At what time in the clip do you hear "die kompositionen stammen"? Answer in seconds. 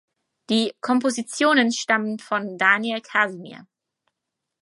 0.49-2.17